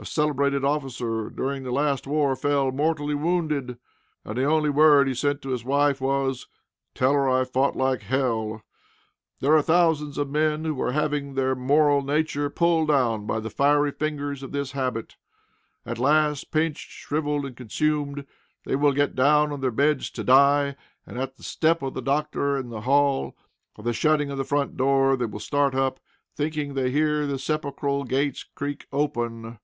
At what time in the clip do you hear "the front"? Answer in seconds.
24.38-24.74